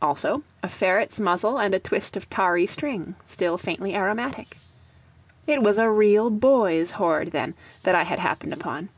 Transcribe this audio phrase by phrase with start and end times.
[0.00, 4.56] Also, a ferret's muzzle, and a twist of tarry string, still faintly aromatic.
[5.48, 8.90] It was a real boy's hoard, then, that I had happened upon.